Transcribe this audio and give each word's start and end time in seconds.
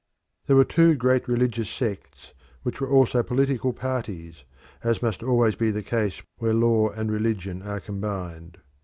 There 0.47 0.55
were 0.55 0.63
two 0.65 0.95
great 0.95 1.27
religious 1.27 1.69
sects 1.69 2.33
which 2.63 2.81
were 2.81 2.89
also 2.89 3.21
political 3.21 3.71
parties, 3.71 4.45
as 4.83 5.03
must 5.03 5.21
always 5.21 5.53
be 5.53 5.69
the 5.69 5.83
case 5.83 6.23
where 6.39 6.55
law 6.55 6.89
and 6.89 7.11
religion 7.11 7.61
are 7.61 7.79
combined. 7.79 8.57